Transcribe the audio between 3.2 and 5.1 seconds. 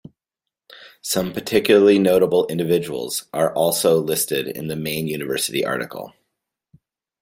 are also listed in the main